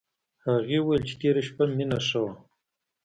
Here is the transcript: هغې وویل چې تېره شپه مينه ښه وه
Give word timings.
هغې 0.45 0.77
وویل 0.81 1.03
چې 1.09 1.13
تېره 1.21 1.41
شپه 1.47 1.63
مينه 1.77 1.99
ښه 2.07 2.19
وه 2.23 2.33